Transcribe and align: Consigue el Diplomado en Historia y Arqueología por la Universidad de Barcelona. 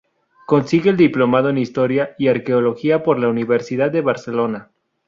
Consigue 0.47 0.89
el 0.89 0.97
Diplomado 0.97 1.49
en 1.51 1.59
Historia 1.59 2.15
y 2.17 2.27
Arqueología 2.27 3.03
por 3.03 3.19
la 3.19 3.27
Universidad 3.29 3.91
de 3.91 4.01
Barcelona. 4.01 4.71